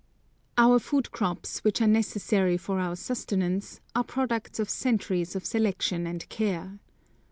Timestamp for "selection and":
5.45-6.27